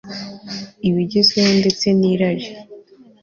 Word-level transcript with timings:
ibigezweho 0.87 1.51
ndetse 1.61 1.85
ni 1.99 2.11
rari 2.19 2.47